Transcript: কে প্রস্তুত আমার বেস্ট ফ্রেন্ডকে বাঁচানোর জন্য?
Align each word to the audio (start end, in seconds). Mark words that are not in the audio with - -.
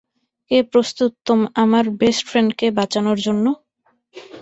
কে 0.51 0.57
প্রস্তুত 0.71 1.13
আমার 1.63 1.85
বেস্ট 1.99 2.23
ফ্রেন্ডকে 2.29 2.67
বাঁচানোর 2.77 3.17
জন্য? 3.25 3.45